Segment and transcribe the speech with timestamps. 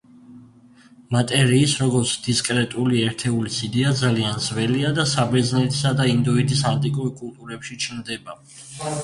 [1.15, 8.37] მატერიის, როგორც დისკრეტული ერთეულის იდეა ძალიან ძველია და საბერძნეთისა და ინდოეთის ანტიკურ კულტურებში ჩნდება.